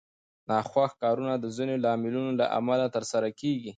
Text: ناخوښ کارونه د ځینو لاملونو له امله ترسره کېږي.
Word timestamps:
ناخوښ 0.49 0.91
کارونه 1.03 1.33
د 1.39 1.45
ځینو 1.57 1.75
لاملونو 1.85 2.31
له 2.39 2.45
امله 2.57 2.85
ترسره 2.95 3.29
کېږي. 3.39 3.69